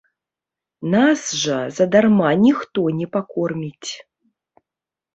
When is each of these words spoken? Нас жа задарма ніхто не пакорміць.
Нас 0.93 1.21
жа 1.43 1.59
задарма 1.77 2.31
ніхто 2.47 2.81
не 3.03 3.07
пакорміць. 3.19 3.91